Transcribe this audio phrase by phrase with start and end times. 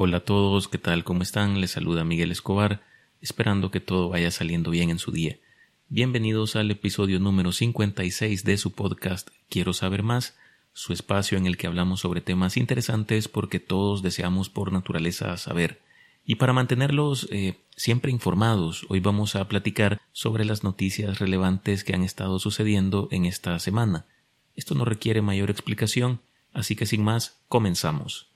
[0.00, 1.02] Hola a todos, ¿qué tal?
[1.02, 1.60] ¿Cómo están?
[1.60, 2.82] Les saluda Miguel Escobar,
[3.20, 5.40] esperando que todo vaya saliendo bien en su día.
[5.88, 10.36] Bienvenidos al episodio número 56 de su podcast Quiero saber más,
[10.72, 15.82] su espacio en el que hablamos sobre temas interesantes porque todos deseamos por naturaleza saber.
[16.24, 21.96] Y para mantenerlos eh, siempre informados, hoy vamos a platicar sobre las noticias relevantes que
[21.96, 24.06] han estado sucediendo en esta semana.
[24.54, 26.20] Esto no requiere mayor explicación,
[26.52, 28.27] así que sin más, comenzamos.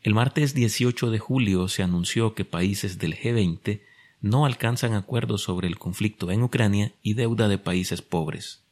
[0.00, 3.80] El martes 18 de julio se anunció que países del G20
[4.20, 8.64] no alcanzan acuerdos sobre el conflicto en Ucrania y deuda de países pobres.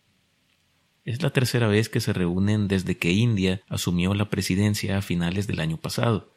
[1.04, 5.46] Es la tercera vez que se reúnen desde que India asumió la presidencia a finales
[5.46, 6.32] del año pasado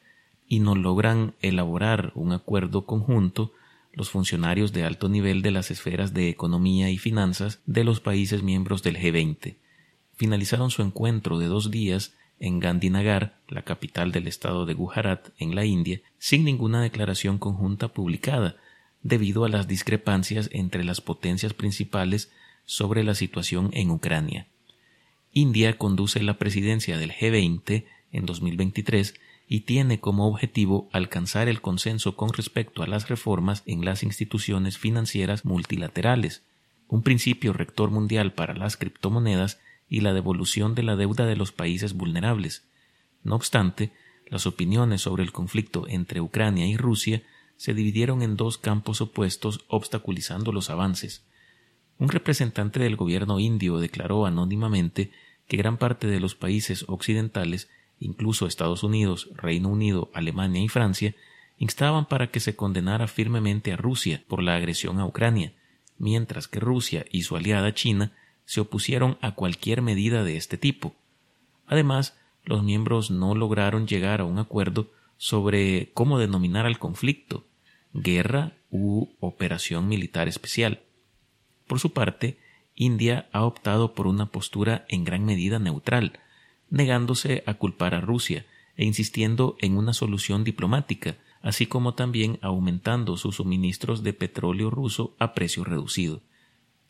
[0.47, 3.53] y no logran elaborar un acuerdo conjunto
[3.93, 8.41] los funcionarios de alto nivel de las esferas de economía y finanzas de los países
[8.41, 9.57] miembros del G20.
[10.15, 15.55] Finalizaron su encuentro de dos días en Gandhinagar, la capital del estado de Gujarat, en
[15.55, 18.55] la India, sin ninguna declaración conjunta publicada,
[19.01, 22.31] debido a las discrepancias entre las potencias principales
[22.65, 24.47] sobre la situación en Ucrania.
[25.31, 29.13] India conduce la presidencia del G20 en 2023
[29.47, 34.77] y tiene como objetivo alcanzar el consenso con respecto a las reformas en las instituciones
[34.77, 36.43] financieras multilaterales,
[36.87, 39.59] un principio rector mundial para las criptomonedas
[39.89, 42.67] y la devolución de la deuda de los países vulnerables.
[43.23, 43.91] No obstante,
[44.27, 47.23] las opiniones sobre el conflicto entre Ucrania y Rusia
[47.57, 51.25] se dividieron en dos campos opuestos obstaculizando los avances.
[51.97, 55.11] Un representante del gobierno indio declaró anónimamente
[55.47, 57.67] que gran parte de los países occidentales
[57.99, 61.15] incluso Estados Unidos, Reino Unido, Alemania y Francia,
[61.57, 65.53] instaban para que se condenara firmemente a Rusia por la agresión a Ucrania,
[65.97, 68.13] mientras que Rusia y su aliada China
[68.49, 70.95] se opusieron a cualquier medida de este tipo.
[71.67, 77.45] Además, los miembros no lograron llegar a un acuerdo sobre cómo denominar al conflicto,
[77.93, 80.81] guerra u operación militar especial.
[81.67, 82.39] Por su parte,
[82.73, 86.13] India ha optado por una postura en gran medida neutral,
[86.71, 93.15] negándose a culpar a Rusia e insistiendo en una solución diplomática, así como también aumentando
[93.15, 96.23] sus suministros de petróleo ruso a precio reducido.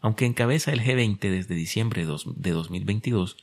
[0.01, 3.37] Aunque encabeza el G20 desde diciembre de 2022,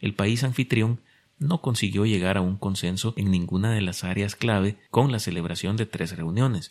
[0.00, 1.00] el país anfitrión
[1.38, 5.76] no consiguió llegar a un consenso en ninguna de las áreas clave con la celebración
[5.76, 6.70] de tres reuniones.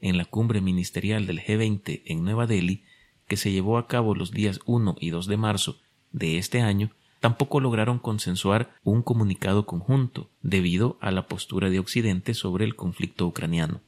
[0.00, 2.82] En la cumbre ministerial del G20 en Nueva Delhi,
[3.28, 5.78] que se llevó a cabo los días 1 y 2 de marzo
[6.10, 6.90] de este año,
[7.20, 13.26] tampoco lograron consensuar un comunicado conjunto debido a la postura de Occidente sobre el conflicto
[13.26, 13.80] ucraniano.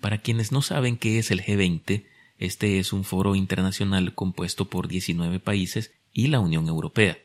[0.00, 2.04] Para quienes no saben qué es el G20,
[2.38, 7.18] este es un foro internacional compuesto por 19 países y la Unión Europea.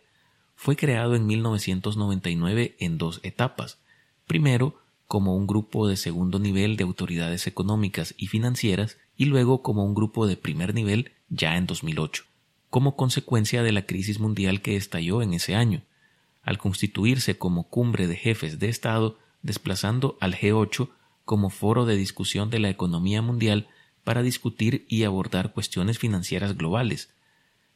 [0.55, 3.79] Fue creado en 1999 en dos etapas.
[4.27, 9.83] Primero, como un grupo de segundo nivel de autoridades económicas y financieras y luego como
[9.83, 12.23] un grupo de primer nivel ya en 2008
[12.71, 15.83] como consecuencia de la crisis mundial que estalló en ese año,
[16.41, 20.89] al constituirse como cumbre de jefes de Estado, desplazando al G8
[21.25, 23.67] como foro de discusión de la economía mundial
[24.03, 27.09] para discutir y abordar cuestiones financieras globales.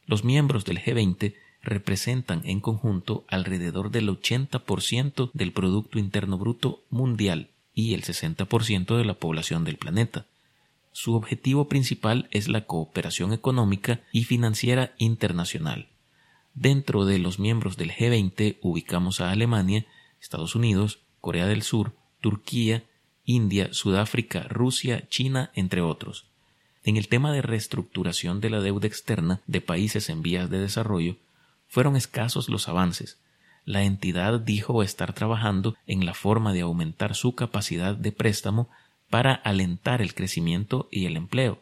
[0.06, 7.50] Los miembros del G20 representan en conjunto alrededor del 80% del Producto Interno Bruto mundial
[7.74, 10.26] y el 60% de la población del planeta.
[10.92, 15.90] Su objetivo principal es la cooperación económica y financiera internacional.
[16.54, 19.86] Dentro de los miembros del G20 ubicamos a Alemania,
[20.22, 22.86] Estados Unidos, Corea del Sur, Turquía,
[23.26, 26.26] India, Sudáfrica, Rusia, China, entre otros.
[26.84, 31.18] En el tema de reestructuración de la deuda externa de países en vías de desarrollo,
[31.68, 33.20] fueron escasos los avances.
[33.66, 38.70] La entidad dijo estar trabajando en la forma de aumentar su capacidad de préstamo
[39.10, 41.60] para alentar el crecimiento y el empleo.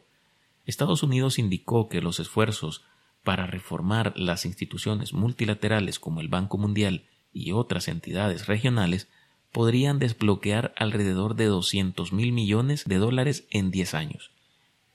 [0.66, 2.84] Estados Unidos indicó que los esfuerzos
[3.24, 9.08] para reformar las instituciones multilaterales como el Banco Mundial y otras entidades regionales
[9.54, 14.32] podrían desbloquear alrededor de 200 mil millones de dólares en 10 años.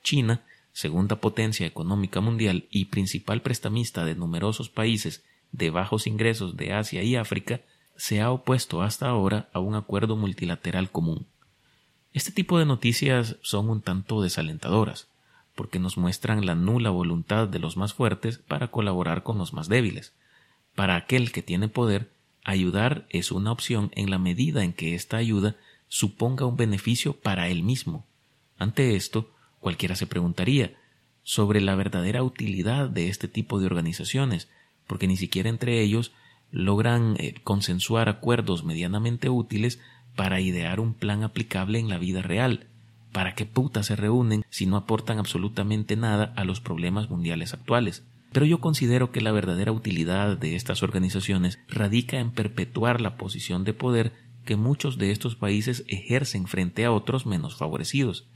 [0.03, 6.73] China, segunda potencia económica mundial y principal prestamista de numerosos países de bajos ingresos de
[6.73, 7.61] Asia y África,
[7.95, 11.25] se ha opuesto hasta ahora a un acuerdo multilateral común.
[12.13, 15.07] Este tipo de noticias son un tanto desalentadoras,
[15.55, 19.69] porque nos muestran la nula voluntad de los más fuertes para colaborar con los más
[19.69, 20.13] débiles.
[20.75, 22.09] Para aquel que tiene poder,
[22.49, 25.55] ayudar es una opción en la medida en que esta ayuda
[25.87, 28.05] suponga un beneficio para él mismo.
[28.57, 30.75] Ante esto, cualquiera se preguntaría
[31.23, 34.47] sobre la verdadera utilidad de este tipo de organizaciones,
[34.87, 36.11] porque ni siquiera entre ellos
[36.51, 39.79] logran eh, consensuar acuerdos medianamente útiles
[40.15, 42.67] para idear un plan aplicable en la vida real.
[43.11, 48.03] ¿Para qué puta se reúnen si no aportan absolutamente nada a los problemas mundiales actuales?
[48.31, 53.63] Pero yo considero que la verdadera utilidad de estas organizaciones radica en perpetuar la posición
[53.63, 54.13] de poder
[54.45, 58.27] que muchos de estos países ejercen frente a otros menos favorecidos.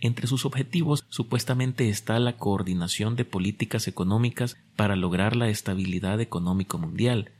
[0.00, 6.76] Entre sus objetivos supuestamente está la coordinación de políticas económicas para lograr la estabilidad económica
[6.76, 7.32] mundial,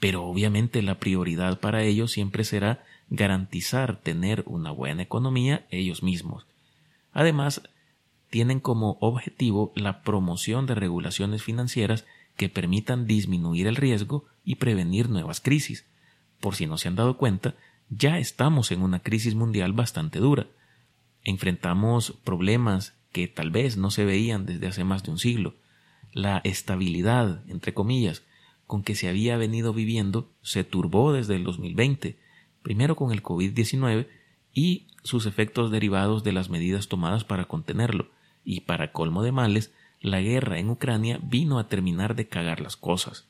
[0.00, 6.46] pero obviamente la prioridad para ellos siempre será garantizar tener una buena economía ellos mismos.
[7.12, 7.62] Además,
[8.34, 12.04] tienen como objetivo la promoción de regulaciones financieras
[12.36, 15.86] que permitan disminuir el riesgo y prevenir nuevas crisis,
[16.40, 17.54] por si no se han dado cuenta,
[17.90, 20.48] ya estamos en una crisis mundial bastante dura.
[21.22, 25.54] Enfrentamos problemas que tal vez no se veían desde hace más de un siglo.
[26.12, 28.24] La estabilidad, entre comillas,
[28.66, 32.18] con que se había venido viviendo se turbó desde el 2020,
[32.64, 34.08] primero con el COVID-19
[34.52, 38.08] y sus efectos derivados de las medidas tomadas para contenerlo,
[38.44, 42.76] y para colmo de males, la guerra en Ucrania vino a terminar de cagar las
[42.76, 43.26] cosas.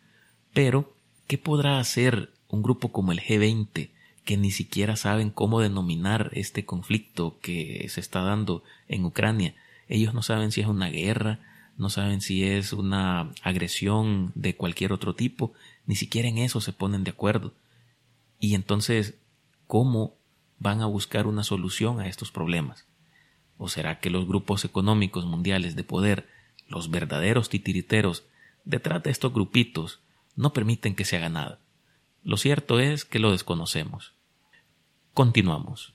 [0.53, 0.95] Pero,
[1.27, 3.91] ¿qué podrá hacer un grupo como el G20,
[4.25, 9.55] que ni siquiera saben cómo denominar este conflicto que se está dando en Ucrania.
[9.89, 11.41] Ellos no saben si es una guerra,
[11.77, 15.53] no saben si es una agresión de cualquier otro tipo,
[15.87, 17.53] ni siquiera en eso se ponen de acuerdo.
[18.39, 19.19] Y entonces,
[19.67, 20.15] ¿cómo
[20.59, 22.87] van a buscar una solución a estos problemas?
[23.59, 26.29] ¿O será que los grupos económicos mundiales de poder,
[26.69, 28.25] los verdaderos titiriteros,
[28.65, 30.01] detrás de estos grupitos,
[30.37, 31.61] no permiten que se haga nada?
[32.23, 34.15] Lo cierto es que lo desconocemos.
[35.13, 35.95] Continuamos.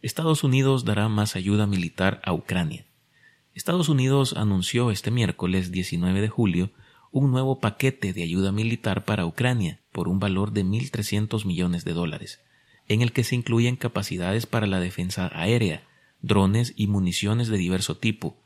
[0.00, 2.86] Estados Unidos dará más ayuda militar a Ucrania.
[3.54, 6.70] Estados Unidos anunció este miércoles 19 de julio
[7.12, 11.92] un nuevo paquete de ayuda militar para Ucrania por un valor de 1.300 millones de
[11.92, 12.40] dólares,
[12.88, 15.82] en el que se incluyen capacidades para la defensa aérea,
[16.22, 18.36] drones y municiones de diverso tipo.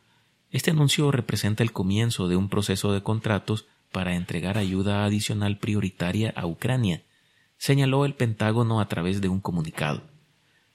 [0.51, 6.33] Este anuncio representa el comienzo de un proceso de contratos para entregar ayuda adicional prioritaria
[6.37, 7.03] a Ucrania,
[7.59, 10.03] señaló el Pentágono a través de un comunicado.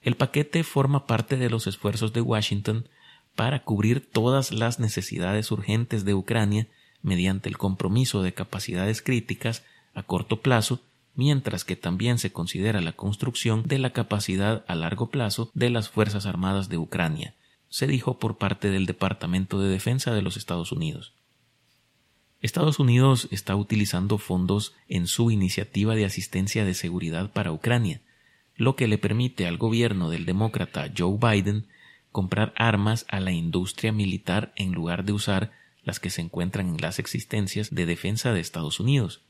[0.00, 2.88] El paquete forma parte de los esfuerzos de Washington
[3.34, 6.66] para cubrir todas las necesidades urgentes de Ucrania
[7.02, 9.64] mediante el compromiso de capacidades críticas
[9.94, 10.80] a corto plazo,
[11.14, 15.88] mientras que también se considera la construcción de la capacidad a largo plazo de las
[15.88, 17.34] Fuerzas Armadas de Ucrania,
[17.68, 21.14] se dijo por parte del Departamento de Defensa de los Estados Unidos.
[22.40, 28.00] Estados Unidos está utilizando fondos en su iniciativa de asistencia de seguridad para Ucrania,
[28.56, 31.66] lo que le permite al gobierno del demócrata Joe Biden
[32.12, 35.52] comprar armas a la industria militar en lugar de usar
[35.82, 39.22] las que se encuentran en las existencias de defensa de Estados Unidos.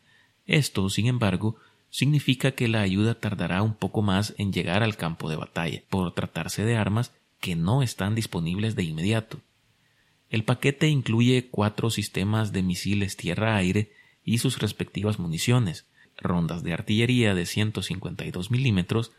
[0.47, 1.57] Esto, sin embargo,
[1.91, 6.15] significa que la ayuda tardará un poco más en llegar al campo de batalla, por
[6.15, 9.41] tratarse de armas que no están disponibles de inmediato.
[10.29, 13.93] El paquete incluye cuatro sistemas de misiles tierra-aire
[14.25, 19.13] y sus respectivas municiones, rondas de artillería de 152 milímetros,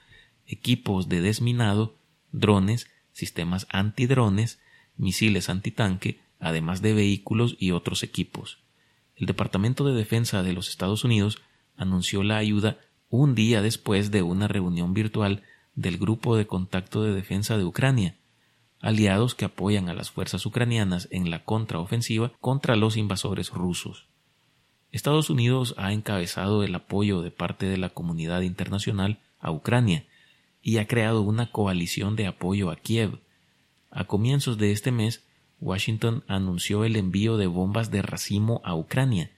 [0.47, 1.95] equipos de desminado,
[2.31, 4.59] drones, sistemas antidrones,
[4.95, 8.59] misiles antitanque, además de vehículos y otros equipos.
[9.15, 11.41] El Departamento de Defensa de los Estados Unidos
[11.75, 12.77] anunció la ayuda
[13.09, 15.43] un día después de una reunión virtual
[15.75, 18.17] del Grupo de Contacto de Defensa de Ucrania,
[18.79, 24.07] aliados que apoyan a las fuerzas ucranianas en la contraofensiva contra los invasores rusos.
[24.91, 30.05] Estados Unidos ha encabezado el apoyo de parte de la comunidad internacional a Ucrania
[30.61, 33.19] y ha creado una coalición de apoyo a Kiev.
[33.89, 35.23] A comienzos de este mes,
[35.59, 39.31] Washington anunció el envío de bombas de racimo a Ucrania.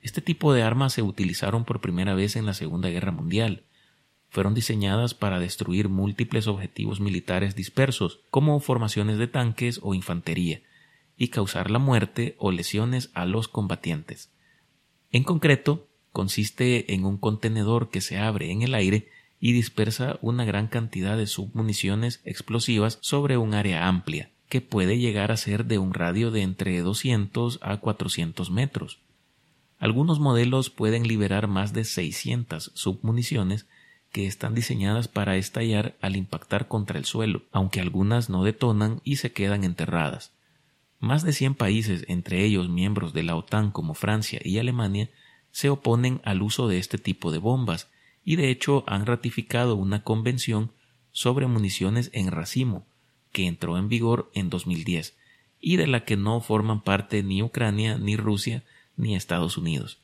[0.00, 3.64] Este tipo de armas se utilizaron por primera vez en la Segunda Guerra Mundial
[4.30, 10.62] fueron diseñadas para destruir múltiples objetivos militares dispersos, como formaciones de tanques o infantería,
[11.16, 14.30] y causar la muerte o lesiones a los combatientes.
[15.10, 19.08] En concreto, consiste en un contenedor que se abre en el aire
[19.40, 25.32] y dispersa una gran cantidad de submuniciones explosivas sobre un área amplia, que puede llegar
[25.32, 29.00] a ser de un radio de entre 200 a 400 metros.
[29.80, 33.66] Algunos modelos pueden liberar más de 600 submuniciones
[34.12, 39.16] que están diseñadas para estallar al impactar contra el suelo, aunque algunas no detonan y
[39.16, 40.32] se quedan enterradas.
[40.98, 45.08] Más de 100 países, entre ellos miembros de la OTAN como Francia y Alemania,
[45.50, 47.88] se oponen al uso de este tipo de bombas
[48.22, 50.72] y de hecho han ratificado una convención
[51.10, 52.84] sobre municiones en racimo
[53.32, 55.16] que entró en vigor en 2010
[55.58, 58.62] y de la que no forman parte ni Ucrania, ni Rusia,
[59.00, 60.00] ni Estados Unidos.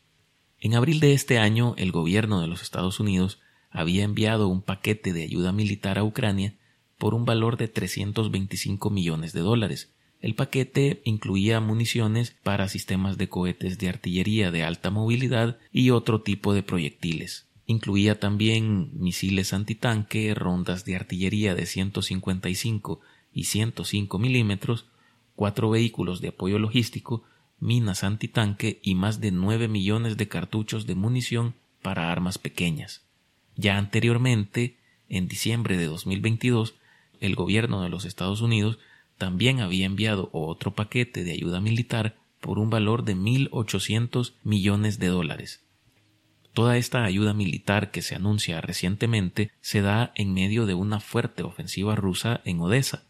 [0.58, 5.12] En abril de este año, el gobierno de los Estados Unidos había enviado un paquete
[5.12, 6.54] de ayuda militar a Ucrania
[6.98, 9.92] por un valor de 325 millones de dólares.
[10.20, 16.22] El paquete incluía municiones para sistemas de cohetes de artillería de alta movilidad y otro
[16.22, 17.46] tipo de proyectiles.
[17.66, 23.00] Incluía también misiles antitanque, rondas de artillería de 155
[23.32, 24.86] y 105 milímetros,
[25.34, 27.24] cuatro vehículos de apoyo logístico,
[27.58, 33.02] minas antitanque y más de 9 millones de cartuchos de munición para armas pequeñas.
[33.56, 34.76] Ya anteriormente,
[35.08, 36.74] en diciembre de 2022,
[37.20, 38.78] el gobierno de los Estados Unidos
[39.18, 45.08] también había enviado otro paquete de ayuda militar por un valor de 1.800 millones de
[45.08, 45.62] dólares.
[46.52, 51.42] Toda esta ayuda militar que se anuncia recientemente se da en medio de una fuerte
[51.42, 53.05] ofensiva rusa en Odessa.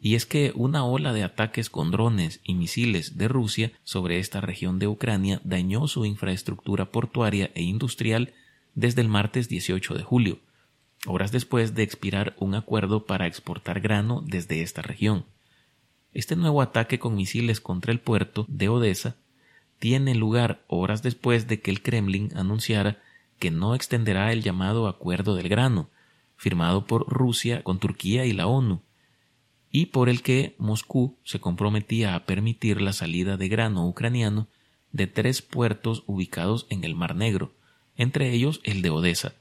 [0.00, 4.40] Y es que una ola de ataques con drones y misiles de Rusia sobre esta
[4.40, 8.32] región de Ucrania dañó su infraestructura portuaria e industrial
[8.74, 10.38] desde el martes 18 de julio,
[11.06, 15.26] horas después de expirar un acuerdo para exportar grano desde esta región.
[16.14, 19.16] Este nuevo ataque con misiles contra el puerto de Odessa
[19.78, 23.02] tiene lugar horas después de que el Kremlin anunciara
[23.38, 25.90] que no extenderá el llamado Acuerdo del Grano,
[26.36, 28.82] firmado por Rusia con Turquía y la ONU,
[29.70, 34.48] y por el que Moscú se comprometía a permitir la salida de grano ucraniano
[34.92, 37.52] de tres puertos ubicados en el Mar Negro,
[37.96, 39.34] entre ellos el de Odessa.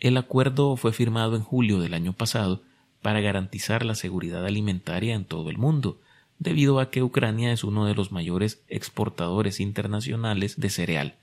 [0.00, 2.62] El acuerdo fue firmado en julio del año pasado
[3.02, 6.00] para garantizar la seguridad alimentaria en todo el mundo,
[6.38, 11.14] debido a que Ucrania es uno de los mayores exportadores internacionales de cereal.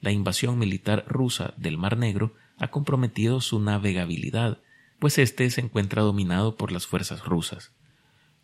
[0.00, 4.58] La invasión militar rusa del Mar Negro ha comprometido su navegabilidad,
[5.02, 7.72] pues éste se encuentra dominado por las fuerzas rusas.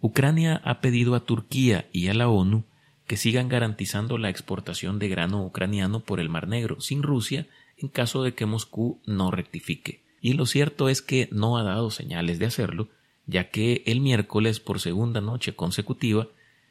[0.00, 2.64] Ucrania ha pedido a Turquía y a la ONU
[3.06, 7.46] que sigan garantizando la exportación de grano ucraniano por el Mar Negro sin Rusia
[7.76, 10.02] en caso de que Moscú no rectifique.
[10.20, 12.88] Y lo cierto es que no ha dado señales de hacerlo,
[13.28, 16.26] ya que el miércoles por segunda noche consecutiva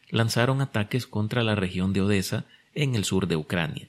[0.09, 3.87] lanzaron ataques contra la región de Odessa en el sur de Ucrania,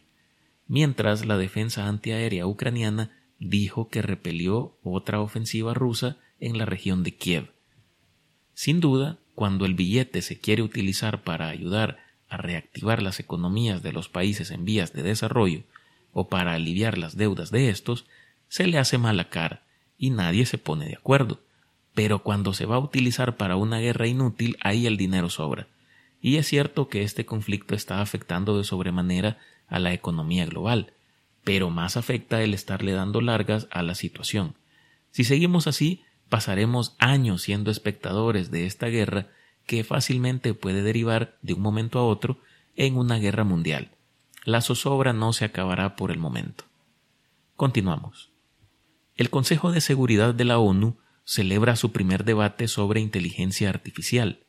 [0.68, 7.14] mientras la defensa antiaérea ucraniana dijo que repelió otra ofensiva rusa en la región de
[7.14, 7.52] Kiev.
[8.54, 13.92] Sin duda, cuando el billete se quiere utilizar para ayudar a reactivar las economías de
[13.92, 15.62] los países en vías de desarrollo
[16.12, 18.06] o para aliviar las deudas de estos,
[18.48, 19.62] se le hace mala cara
[19.96, 21.40] y nadie se pone de acuerdo.
[21.94, 25.66] Pero cuando se va a utilizar para una guerra inútil, ahí el dinero sobra.
[26.20, 30.92] Y es cierto que este conflicto está afectando de sobremanera a la economía global,
[31.44, 34.54] pero más afecta el estarle dando largas a la situación.
[35.10, 39.28] Si seguimos así, pasaremos años siendo espectadores de esta guerra
[39.66, 42.38] que fácilmente puede derivar de un momento a otro
[42.76, 43.90] en una guerra mundial.
[44.44, 46.64] La zozobra no se acabará por el momento.
[47.56, 48.30] Continuamos.
[49.16, 54.46] El Consejo de Seguridad de la ONU celebra su primer debate sobre inteligencia artificial.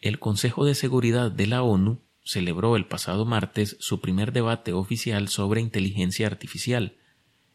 [0.00, 5.28] El Consejo de Seguridad de la ONU celebró el pasado martes su primer debate oficial
[5.28, 6.96] sobre inteligencia artificial.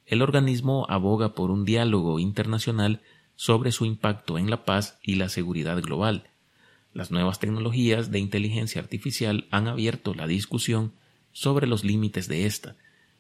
[0.06, 3.02] El organismo aboga por un diálogo internacional
[3.36, 6.30] sobre su impacto en la paz y la seguridad global.
[6.94, 10.94] Las nuevas tecnologías de inteligencia artificial han abierto la discusión
[11.34, 12.78] sobre los límites de esta,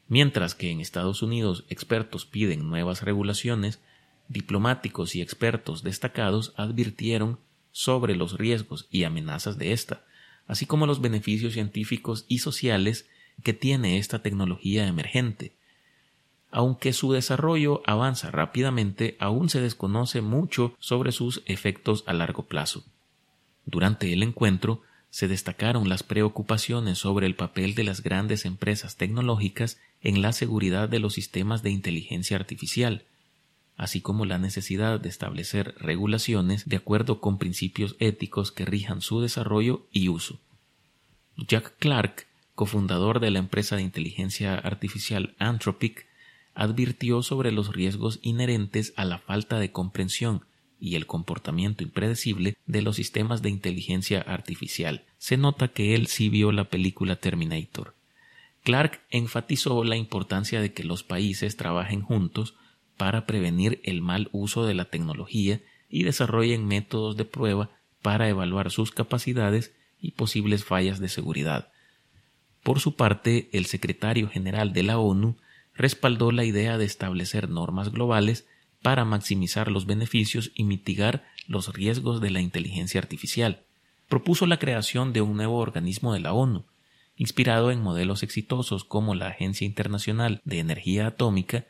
[0.08, 3.82] mientras que en Estados Unidos expertos piden nuevas regulaciones,
[4.30, 7.40] diplomáticos y expertos destacados advirtieron
[7.72, 10.06] sobre los riesgos y amenazas de esta,
[10.52, 13.08] así como los beneficios científicos y sociales
[13.42, 15.54] que tiene esta tecnología emergente.
[16.52, 22.84] Aunque su desarrollo avanza rápidamente, aún se desconoce mucho sobre sus efectos a largo plazo.
[23.66, 29.80] Durante el encuentro se destacaron las preocupaciones sobre el papel de las grandes empresas tecnológicas
[30.02, 33.06] en la seguridad de los sistemas de inteligencia artificial,
[33.82, 39.22] así como la necesidad de establecer regulaciones de acuerdo con principios éticos que rijan su
[39.22, 40.40] desarrollo y uso.
[41.36, 46.06] Jack Clark, cofundador de la empresa de inteligencia artificial Anthropic,
[46.54, 50.46] advirtió sobre los riesgos inherentes a la falta de comprensión
[50.80, 55.06] y el comportamiento impredecible de los sistemas de inteligencia artificial.
[55.18, 57.96] Se nota que él sí vio la película Terminator.
[58.62, 62.54] Clark enfatizó la importancia de que los países trabajen juntos
[63.02, 67.72] para prevenir el mal uso de la tecnología y desarrollen métodos de prueba
[68.04, 71.72] para evaluar sus capacidades y posibles fallas de seguridad.
[72.62, 75.36] Por su parte, el secretario general de la ONU
[75.74, 78.46] respaldó la idea de establecer normas globales
[78.84, 83.64] para maximizar los beneficios y mitigar los riesgos de la inteligencia artificial.
[84.10, 86.66] Propuso la creación de un nuevo organismo de la ONU
[87.16, 91.66] inspirado en modelos exitosos como la Agencia Internacional de Energía Atómica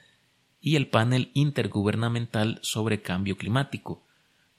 [0.62, 4.04] y el Panel Intergubernamental sobre Cambio Climático,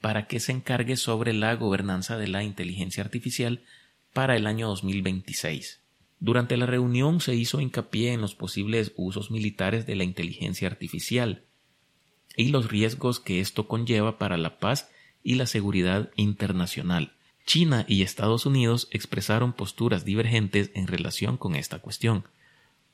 [0.01, 3.63] para que se encargue sobre la gobernanza de la inteligencia artificial
[4.11, 5.79] para el año 2026.
[6.19, 11.43] Durante la reunión se hizo hincapié en los posibles usos militares de la inteligencia artificial
[12.35, 14.89] y los riesgos que esto conlleva para la paz
[15.23, 17.13] y la seguridad internacional.
[17.45, 22.25] China y Estados Unidos expresaron posturas divergentes en relación con esta cuestión.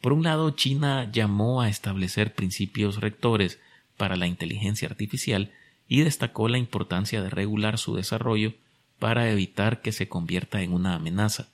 [0.01, 3.59] Por un lado, China llamó a establecer principios rectores
[3.97, 5.51] para la inteligencia artificial
[5.89, 8.53] y destacó la importancia de regular su desarrollo
[8.97, 11.49] para evitar que se convierta en una amenaza.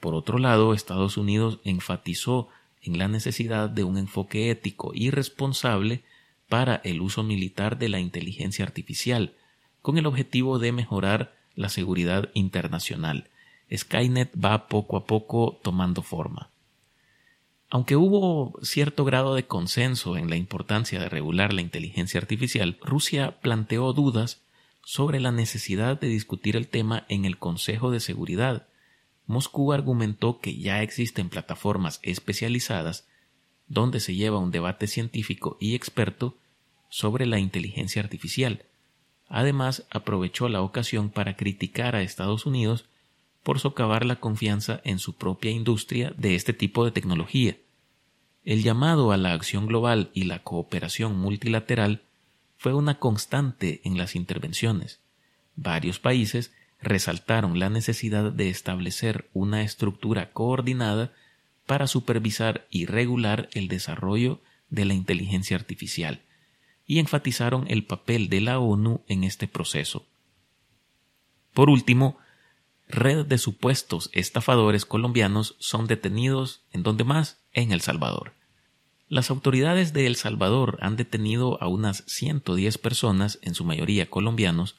[0.00, 2.48] Por otro lado, Estados Unidos enfatizó
[2.82, 6.02] en la necesidad de un enfoque ético y responsable
[6.48, 9.34] para el uso militar de la inteligencia artificial,
[9.80, 13.28] con el objetivo de mejorar la seguridad internacional.
[13.74, 16.50] Skynet va poco a poco tomando forma.
[17.74, 23.40] Aunque hubo cierto grado de consenso en la importancia de regular la inteligencia artificial, Rusia
[23.40, 24.44] planteó dudas
[24.84, 28.68] sobre la necesidad de discutir el tema en el Consejo de Seguridad.
[29.26, 33.08] Moscú argumentó que ya existen plataformas especializadas
[33.66, 36.38] donde se lleva un debate científico y experto
[36.90, 38.66] sobre la inteligencia artificial.
[39.26, 42.84] Además, aprovechó la ocasión para criticar a Estados Unidos
[43.42, 47.56] por socavar la confianza en su propia industria de este tipo de tecnología.
[48.44, 52.02] El llamado a la acción global y la cooperación multilateral
[52.58, 55.00] fue una constante en las intervenciones.
[55.56, 61.12] Varios países resaltaron la necesidad de establecer una estructura coordinada
[61.66, 66.20] para supervisar y regular el desarrollo de la inteligencia artificial,
[66.86, 70.04] y enfatizaron el papel de la ONU en este proceso.
[71.54, 72.18] Por último,
[72.88, 78.34] red de supuestos estafadores colombianos son detenidos en donde más en El Salvador.
[79.08, 84.76] Las autoridades de El Salvador han detenido a unas 110 personas, en su mayoría colombianos,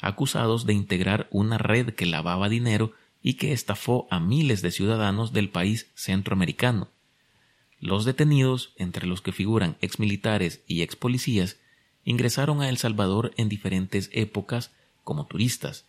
[0.00, 5.32] acusados de integrar una red que lavaba dinero y que estafó a miles de ciudadanos
[5.32, 6.88] del país centroamericano.
[7.80, 11.58] Los detenidos, entre los que figuran exmilitares y expolicías,
[12.04, 15.86] ingresaron a El Salvador en diferentes épocas como turistas.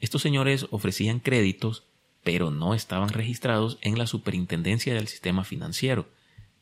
[0.00, 1.84] Estos señores ofrecían créditos,
[2.22, 6.08] pero no estaban registrados en la Superintendencia del Sistema Financiero,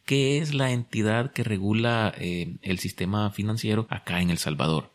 [0.05, 4.91] que es la entidad que regula eh, el sistema financiero acá en El Salvador.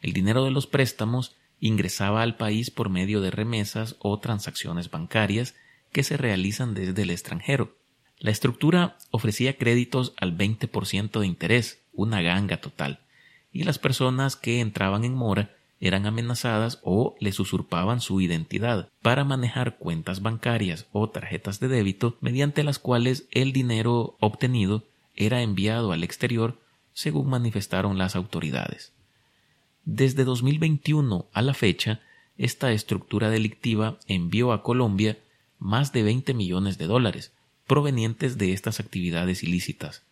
[0.00, 5.54] El dinero de los préstamos ingresaba al país por medio de remesas o transacciones bancarias
[5.92, 7.76] que se realizan desde el extranjero.
[8.18, 13.00] La estructura ofrecía créditos al 20% de interés, una ganga total,
[13.52, 19.24] y las personas que entraban en mora eran amenazadas o les usurpaban su identidad para
[19.24, 25.92] manejar cuentas bancarias o tarjetas de débito mediante las cuales el dinero obtenido era enviado
[25.92, 26.60] al exterior
[26.92, 28.92] según manifestaron las autoridades.
[29.84, 32.00] Desde 2021 a la fecha,
[32.36, 35.18] esta estructura delictiva envió a Colombia
[35.58, 37.32] más de 20 millones de dólares
[37.66, 40.02] provenientes de estas actividades ilícitas.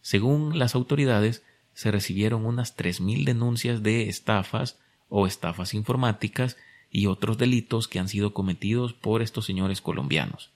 [0.00, 1.42] Según las autoridades,
[1.74, 4.78] se recibieron unas 3.000 denuncias de estafas
[5.08, 6.56] o estafas informáticas
[6.90, 10.50] y otros delitos que han sido cometidos por estos señores colombianos.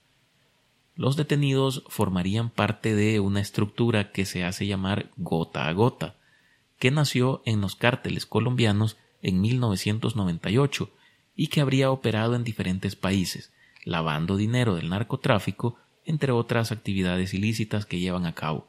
[0.95, 6.17] Los detenidos formarían parte de una estructura que se hace llamar gota a gota,
[6.79, 10.91] que nació en los cárteles colombianos en 1998
[11.35, 13.53] y que habría operado en diferentes países,
[13.85, 18.69] lavando dinero del narcotráfico, entre otras actividades ilícitas que llevan a cabo.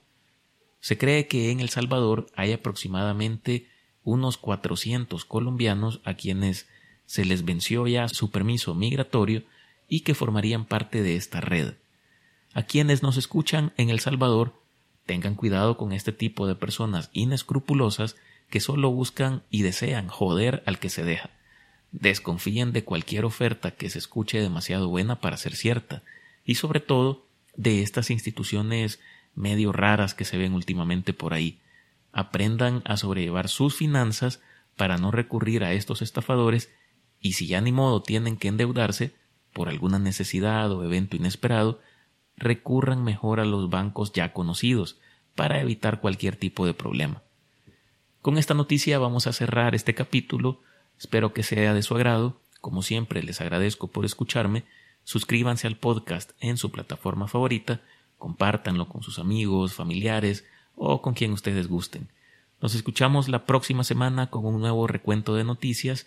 [0.80, 3.67] Se cree que en El Salvador hay aproximadamente
[4.04, 6.68] unos 400 colombianos a quienes
[7.06, 9.44] se les venció ya su permiso migratorio
[9.88, 11.74] y que formarían parte de esta red.
[12.54, 14.54] A quienes nos escuchan en El Salvador,
[15.06, 18.16] tengan cuidado con este tipo de personas inescrupulosas
[18.50, 21.30] que solo buscan y desean joder al que se deja.
[21.92, 26.04] Desconfíen de cualquier oferta que se escuche demasiado buena para ser cierta,
[26.46, 29.00] y sobre todo de estas instituciones
[29.36, 31.58] medio raras que se ven últimamente por ahí,
[32.13, 34.41] aprendan a sobrellevar sus finanzas
[34.78, 36.71] para no recurrir a estos estafadores
[37.19, 39.15] y si ya ni modo tienen que endeudarse
[39.52, 41.80] por alguna necesidad o evento inesperado,
[42.38, 44.99] recurran mejor a los bancos ya conocidos
[45.36, 47.23] para evitar cualquier tipo de problema.
[48.21, 50.62] Con esta noticia vamos a cerrar este capítulo,
[50.97, 54.63] espero que sea de su agrado, como siempre les agradezco por escucharme,
[55.04, 57.82] suscríbanse al podcast en su plataforma favorita,
[58.17, 60.45] compártanlo con sus amigos, familiares,
[60.76, 62.10] o con quien ustedes gusten.
[62.62, 66.06] Nos escuchamos la próxima semana con un nuevo recuento de noticias.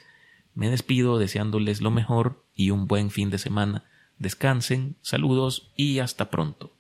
[0.55, 3.85] Me despido deseándoles lo mejor y un buen fin de semana
[4.19, 6.76] Descansen, saludos y hasta pronto.